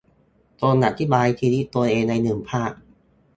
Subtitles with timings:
[0.61, 2.71] จงอธิบายชีวิตตัวเองในหนึ่งภาพ